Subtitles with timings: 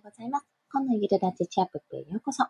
[0.00, 0.46] でございます。
[0.72, 2.44] 今のゆるラジチアップへようこそ。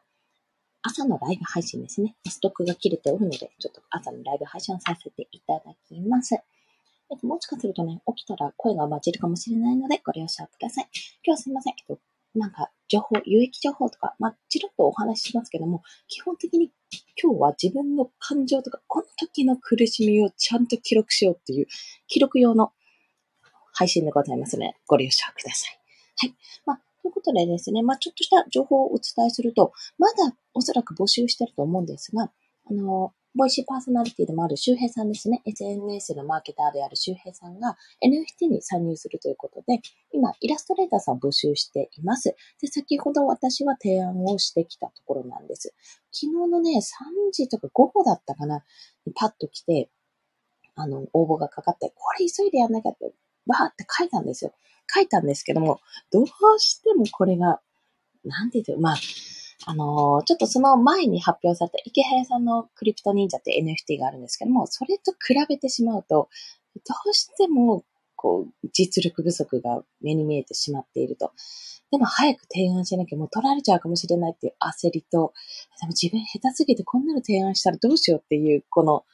[0.83, 2.15] 朝のライブ配信ですね。
[2.25, 6.37] ストックが切れておるので、ちょっと朝のライブ配信をさせていただきます。
[6.37, 10.89] えっと、もしかするとね、起きたら声が混じるかもしれないので、ご了承ください。
[10.95, 11.75] 今日はすいません。
[11.77, 12.01] えっと、
[12.37, 16.71] なんか、情報、有益情報とか、まあ、ちらっとお話ししますけども、基本的に
[17.21, 21.67] 今日は自分の感情とか、この時の苦しみをちゃんと記録しようっていう、
[22.07, 22.73] 記録用の
[23.73, 24.77] 配信でございますね。
[24.87, 25.81] ご了承ください。
[26.17, 26.35] はい。
[26.65, 26.81] まあ、
[27.11, 32.31] ということでですね、まあ、ちょっとした情報をお伝えすると、まだおそらく募集してると思うんですが、
[32.71, 35.43] あの、ボイシーパーソナリティでもある周平さんですね。
[35.47, 39.81] SNS のマーケターである周平さんが NFT に参入するということで、
[40.13, 42.35] 今、イラストレーターさんを募集しています。
[42.61, 45.75] で、先ほど私は提案をしてきたところなんです。
[46.13, 48.65] 昨日のね、3時とか午後だったかな、
[49.15, 49.91] パッと来て、
[50.75, 53.13] あの、応募がかかって、これ急いでやんなきゃって、
[53.51, 54.53] バーって書いたんですよ。
[54.93, 55.81] 書いたんですけども、
[56.13, 56.27] どう
[56.59, 57.61] してもこれが、
[58.25, 58.97] なんて言うとまあ、
[59.67, 66.29] あのー、ちょっとその前に発表された池早さんのクリプト忍者って NFT があるんですけども、それと比べてしまうと、
[66.75, 67.85] どうしても、
[68.17, 71.33] こう、実力不足が目に見えてしまっていると。
[71.91, 75.33] でも早く提案しなきゃもう取られちゃうかもしれないっていう焦りと、
[75.81, 79.05] でも自分下手すぎてこんなの提案したらどうしようっていう、この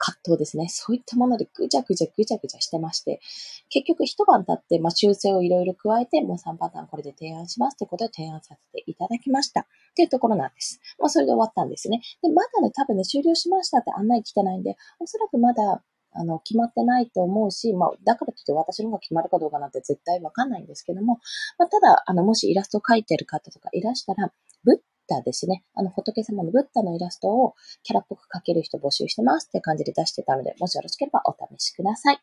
[0.00, 0.66] 葛藤ですね。
[0.68, 3.20] そういったものでぐちゃぐちゃぐちゃぐちゃしてまして、
[3.68, 9.60] 結局一晩経って、まあ、修正をいろいろ加えて、もう3パターンこれで提案しますということで提案させていただきました。
[9.60, 10.80] っていうところなんです。
[10.98, 12.00] まあ、それで終わったんですね。
[12.22, 21.20] で、まだね、多分ね、終了しましたって案内来てないんで、おそらくまだ、あの、決まってないと思うし、まあ、だからといって私の方が決まるかどうかなんて絶対わかんないんですけども、
[21.58, 24.32] まあ、ただ、あの、もしイラストを描いてる方とかいらしたら、
[24.64, 25.64] ブッタですね。
[25.74, 32.20] あの、仏様のブッダのイラストをキャラっぽく描ける人募集してますって感じで出してたので、もしよろしければお試しください。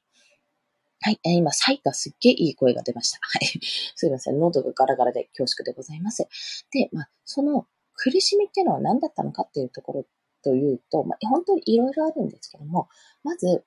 [1.02, 1.20] はい。
[1.24, 3.20] えー、今、サイがすっげえいい声が出ました。
[3.22, 3.60] はい。
[3.96, 4.40] すいません。
[4.40, 6.28] 喉がガラガラで恐縮でございます。
[6.72, 10.06] で、まあ、その苦しみっていうのは何だったのかっていうところ
[10.44, 12.88] というと、まあ、本当にいろいろあるんですけども、
[13.23, 13.64] まず、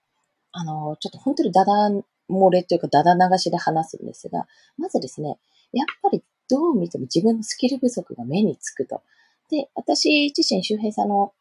[0.52, 1.90] あの、ちょっと本当にダダ
[2.28, 4.46] 漏れというかダダ流しで話すんですが、
[4.76, 5.38] まずですね、
[5.72, 9.02] やっぱりどう見ても自分のスキル不足が目につくと。
[9.50, 11.32] で、私自身周平さんの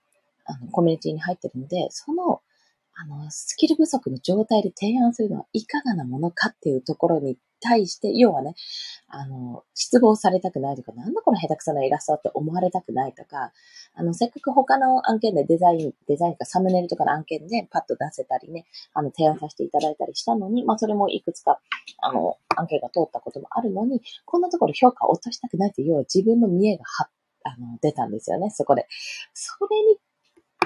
[0.46, 2.42] あのコミュニティに入ってるので、その、
[2.96, 8.56] あの、スキル不足の状態で提案するのはいかがなものかっていうところに対して、要はね、
[9.08, 13.52] あの、失望されたくないとか、なんだこの下手くそなイラストって思われたくないとか、
[13.94, 21.60] あの、せっかく他の案件でデザイン、デザインかサムネイルとかの案件でパッと出せたりね、あの、提案させていただいたりしたのに、まあ、それもいくつか、
[22.02, 27.10] あの、案件が通ったこともあるのに、こんなところ評価を落としたくないっていう、要は自分の見栄がは、
[27.50, 28.88] あの、出たんですよね、そこで。
[29.34, 29.98] それに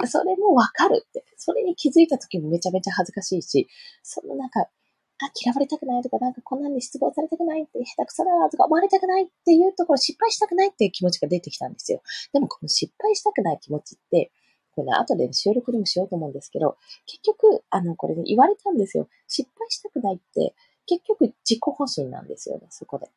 [0.07, 1.23] それもわかるって。
[1.37, 3.67] それに気づいた時もめちゃめちゃ恥ずかしいし、
[4.01, 12.01] そのなんか、あ、嫌われたくないとか、なんかこんなんで失望されたくないって、下手くそだなとか思われたくないっていうところ、失敗したくないっていう気持ちが出てきたんですよ。
[12.33, 14.31] でもこの失敗したくない気持ちって、
[14.75, 19.07] これね、後で、収録でもしようと思うんですけど、結局、あの、これね、言われたんですよ。
[19.27, 20.55] 失敗したくないって、
[20.87, 23.07] 結局自己保身なんですよね、そこで。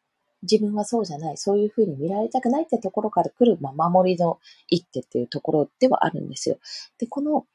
[0.42, 4.38] 自分はそうじゃない、そういうふうに見られたくないってところから来る、まあ、守りの
[4.68, 6.58] 一手っていうところではあるんですよ。
[6.98, 7.46] で、この、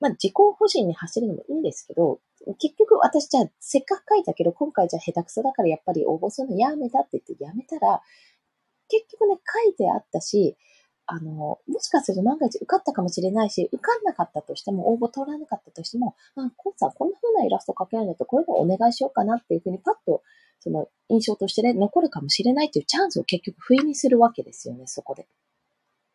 [0.00, 2.20] まあ、自己保身に走るのもいいんですけど、
[2.58, 8.00] 結局私じゃあせっかく書いたけど、今回じゃあ下手くそだからやっぱり応募するのやめたって言ってやめたら、
[8.88, 10.56] 結局ね、書いてあったし、
[11.10, 20.22] あの、もしかすると万が一受かったかもしれないし、受かんなかったとしても、応募通らなかったとしても、あ、コンさんこんな風なイラスト描けるんだと、こういうのお願いしようかなっていう風にパッと、
[20.60, 25.26] その印象としてね、残るかもしれないっていうチャンスを結局不意にするわけですよね、そこで。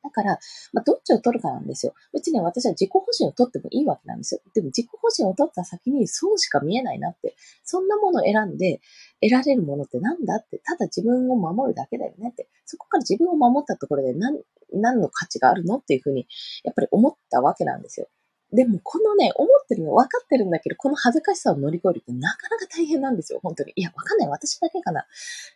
[0.04, 0.38] だから、
[0.74, 1.94] まあ、どっちを取るかなんですよ。
[2.14, 4.42] 別に私は自己保身を取ってもいいわけなんですよ。
[4.54, 8.82] でも自己保身を取った先にそうしか見えないなって、そんなものを選んで
[9.22, 14.42] 得られるものってなんだって、ただ自分を守るだけだよねって、そこから自分を守ったところで何、
[14.74, 16.28] 何の価値があるのっていうふうに、
[16.66, 18.10] やっぱり思ったわけなんですよ。
[18.54, 23.74] でも、このね、思ってるの分かってるんだけど、この恥ずかしさを乗り越えるってなかなか大変なんですよ、本当に。
[23.76, 24.30] いや、わかんない。
[24.30, 25.08] 私だけかな。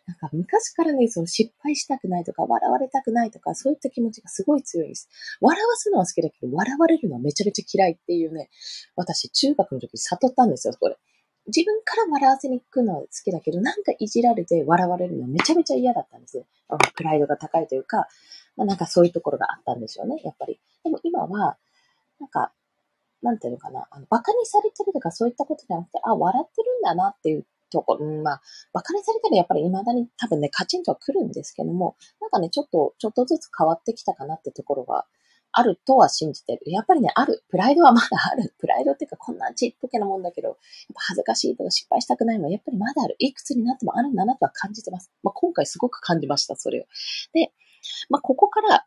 [0.06, 5.08] なんか、昔からね、その失敗したくないとか、笑われたくないとか、そういった気持ちがすごい強いです。
[5.40, 8.50] 笑わすのは好きだけど、笑われるのはめちゃめちゃ嫌いっていうね、
[8.96, 10.96] 私、中学の時悟ったんですよ、これ。
[11.46, 16.46] 自分から笑わせに行くのは好きだけど、なんかいじられて笑われるのはめちゃめちゃ嫌だったんですよ。
[16.96, 18.08] プライドが高いというか、
[18.56, 20.60] まあ、なんかそういうところがあったんでしょうね、やっぱり。
[20.82, 21.56] でも今は、
[22.20, 22.52] なんか、
[23.22, 28.42] なんていうのかな、あの、馬鹿にされてるとかそういったことじゃなくて、あ、笑ってるんだなっていうところ、うん、まあ、
[28.72, 35.06] 馬鹿にされたらやっぱり未だに多分ね、カチンとは来るんですけども、なんかね、ちょっと、ちょっとずつ変わってきたかなってところが
[35.52, 36.62] あるとは信じてる。
[36.66, 37.44] やっぱりね、ある。
[37.48, 38.54] プライドは まだある。
[38.58, 40.56] プライドっていうか、こんなちっぽけなもんだけど、やっ
[40.94, 43.16] ぱ恥ずかしいとか失敗したくないのは、やっぱりまだある。
[43.18, 45.10] いくつになってもあるんだなとは感じてます。
[45.22, 46.84] まあ、今回すごく感じました、それを。
[47.32, 47.52] で、
[48.08, 48.86] まあ、ここから、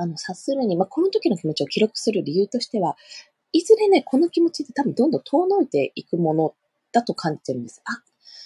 [0.00, 2.96] あの、察するに、まあ、この時の気持ちを記録する理由としては、
[3.52, 6.54] いずれね、この気持ちって多分どんどん遠のいていくもの
[6.92, 7.82] だと感じてるんです。
[7.84, 8.02] あ、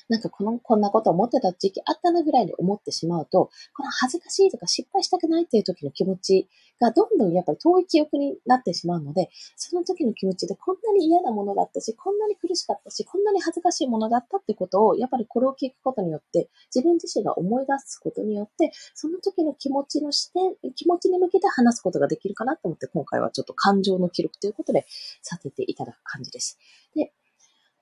[0.08, 6.48] なんかこの、こんなこと思ってた時期あったなぐらいで思ってしまうと、この恥ずかしいとか失敗したくないっていう時の気持ち
[6.80, 24.86] がどんどんやっぱり遠い記憶になってしまうので、その時の気持ちでこんなに嫌なものだったし、こんなに苦しかったし、こんなに恥ずかしいものだったってことを、やっぱりこれを聞くことによって、自分自身が思い出すことによって、その時の気持ちの視点、気持ちに向けて話すことができるかなと思って、今回はちょっと感情の記録ということで
[25.22, 26.58] させていただく感じです。
[26.94, 27.12] で、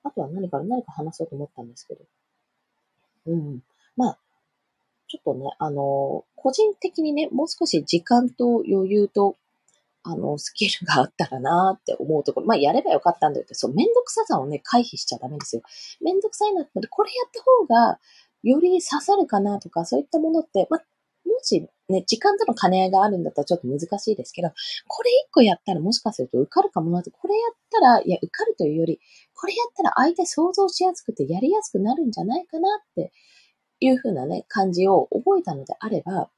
[0.03, 2.01] あとは何か何か話そうと思ったんですけど、
[3.27, 3.63] うん。
[3.95, 4.17] まあ、
[5.07, 9.37] ちょっとね、あの、個人的にね、もう少し時間と余裕と、
[10.03, 12.47] あの、スキルがあったらなって思うところ。
[12.47, 15.61] まあ、やればよかったんだよって、そう、めんどくささをね、回避しちゃダメですよ。
[16.01, 17.99] めんどくさいなって、これやった方が、
[18.43, 20.83] より刺さるかなとか、そういったものって、まあ、
[21.25, 24.49] もしね、時間との兼ね合いがあるんだったらちょっと難しいですけど、
[24.87, 28.99] これ一個やったらもしかすると受かるかもなって、これやったら、いや、受かるというより、
[29.33, 33.11] これやったら相手想像しやすくてやりやすくなるんじゃないかなって
[33.79, 36.29] いう風なね、感じを覚えたのであれば、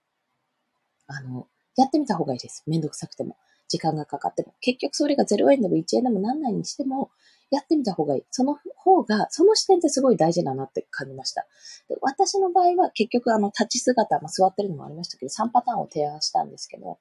[1.08, 1.48] あの、
[1.78, 2.64] やってみた方がいいです。
[2.68, 3.38] めんどくさくても。
[3.68, 4.54] 時間がかかっても。
[4.62, 7.12] 結局それが0円でも1円でもなんないにしても、
[7.52, 8.24] やってみた方がいい。
[8.32, 11.46] その方が、その視点ってすごい大事だなって感じました。
[11.88, 16.98] で私の場合は結局あの立ち姿、まあ、座ってるのもありましたけど、3パターンを提案したんですけど、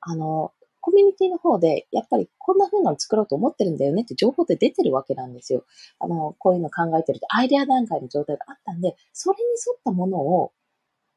[0.00, 5.64] あの、コミュニティの方で、やっぱりこんな風なの作ろうと思ってるんだよねって情報って出てるわけなんですよ。
[5.98, 10.52] あの、こういうの考えてるってアイデア段階の状態があったんで、それに沿ったものを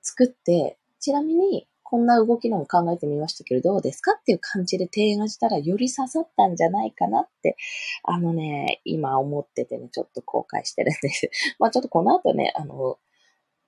[0.01, 7.57] 作って、ちなみにこんな動きのも考えてみましたけど、どうですかっていう感じで提案したらより刺さったんじゃないかなって、
[8.05, 11.29] あのね、今思っててね、ちょっと後悔してるんです。
[11.59, 12.97] まあちょっとこの後ね、あの、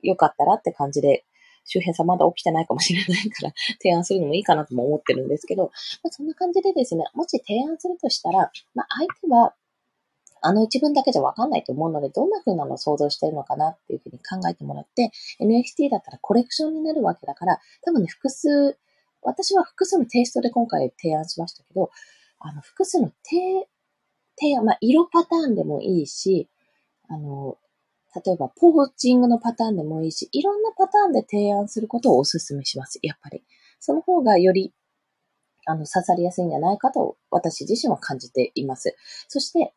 [0.04, 1.26] よかったらって感じで、
[1.66, 3.54] 周辺さんまだ起きてないかもしれないから
[3.84, 9.54] 提案するのもいいかなとも思ってるんですけど、まあ、そんな感じでですね、もし提案するとしたら、まあ相手は
[10.46, 18.78] あの一文だけじゃわかんないと思うので、どんな風なのを想像してるのかなっていう風に考えてもらって、NFT だったらコレクションになるわけだから、多分ね、複数、
[19.22, 21.92] 私は複数のテイストで今回提案しましたけど、
[22.40, 23.70] あの、複数の提、
[24.38, 26.50] 提案、まあ、色パターンでもいいし、
[27.08, 27.58] あの、
[28.26, 33.00] 例えば、ポーチングのパターンでもいいし、いろんなパターンで提案することをお勧めします。
[33.02, 33.44] やっぱり。
[33.80, 34.74] その方がより、
[35.66, 38.96] あの、刺さりやすいんじゃないかと、私自身は感じています。
[39.30, 39.74] そして、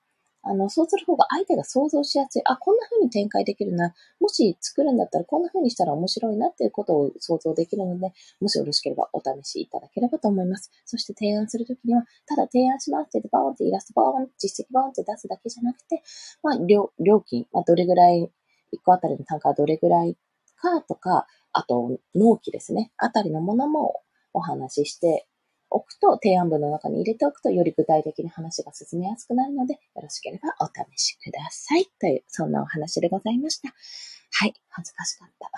[0.48, 2.42] あの、そうする方が相手が想像しやすい。
[2.44, 3.94] あ、こんな風に展開できるな。
[4.20, 10.70] もし作るんだったらこんな風にしたら面白いなっていうことを想像できるので、もしよろしければお試しいただければと思います。
[10.84, 16.02] そして提案するときには、ただ提案しますって言ってバーンってイラストバーン、実績バーンって出すだけじゃなくて、
[16.42, 16.92] まあ、料
[17.26, 18.30] 金、まあ、どれぐらい、
[18.72, 20.16] 1個あたりの単価はどれぐらい
[20.56, 22.92] かとか、あと、納期ですね。
[22.96, 24.02] あたりのものも
[24.32, 25.26] お話しして
[25.70, 31.86] おくと、提案文の中に入れておくと、より具体的に話が進めやすくなるので、よろしければお試しください。
[32.00, 33.74] という、そんなお話でございました。
[34.32, 35.50] はい、恥ずかしかった。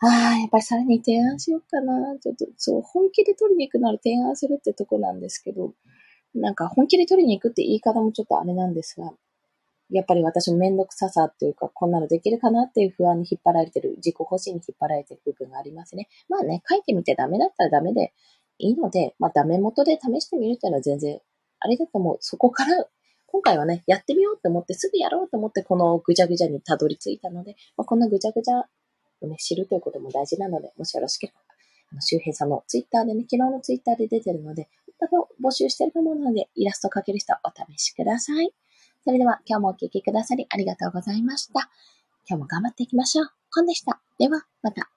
[0.06, 2.18] ああ、やっぱりさらに提案しようかな。
[2.18, 5.74] ちょっと、そう、本気で取りに行くなら提案するってとこなんですけど、
[6.34, 9.12] なんか本気で取りに行くって言い方もちょっとあれなんですが、
[9.90, 16.08] やっぱり私もめんどくささっていうか、こんなのできるかなっていう不安に引っ張られてる、自己保身に引っ張られてる部分がありますね。
[16.30, 18.14] まあね、書いてみてダメだったらダメで、
[18.58, 21.20] いいので、まあ、ダメ元で試してみるっていうのは全然
[21.60, 22.16] あれだと思う。
[22.20, 22.86] そこから、
[23.26, 28.64] 今回はね、やってみようと思って、すぐやろうと思って、このぐちゃぐちゃにたどり着いたので、まあ、こんなぐちゃぐちゃ
[29.20, 31.40] をね、知るということも大事なので、もしよろしければ、
[31.92, 34.68] あの、周平さんのツイッターでね、昨日のツイッターで出てるので、
[34.98, 38.52] 多分募集してると思うので、イラスト描ける人お試しください。
[39.04, 41.70] それでは、今日もお聴きくださりありがとうございました。
[42.28, 43.26] 今日も頑張っていきましょう。
[43.52, 44.00] コンでした。
[44.18, 44.90] では、また。